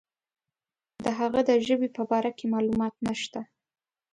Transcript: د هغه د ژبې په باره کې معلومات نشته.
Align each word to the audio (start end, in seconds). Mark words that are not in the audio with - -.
د 1.03 1.05
هغه 1.19 1.39
د 1.49 1.51
ژبې 1.67 1.89
په 1.97 2.03
باره 2.09 2.31
کې 2.37 2.45
معلومات 2.53 2.93
نشته. 3.07 3.41